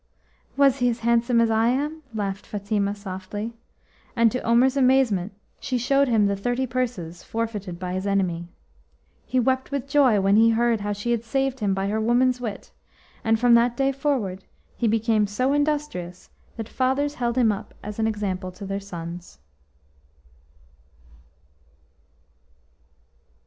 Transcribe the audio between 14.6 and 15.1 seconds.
he